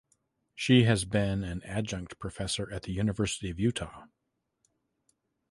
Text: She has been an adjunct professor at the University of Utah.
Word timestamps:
She 0.55 0.85
has 0.85 1.05
been 1.05 1.43
an 1.43 1.61
adjunct 1.61 2.17
professor 2.17 2.73
at 2.73 2.81
the 2.81 2.91
University 2.91 3.51
of 3.51 3.59
Utah. 3.59 4.07